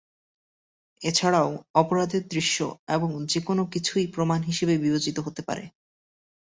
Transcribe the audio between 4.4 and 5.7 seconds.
হিসাবে বিবেচিত হতে পারে।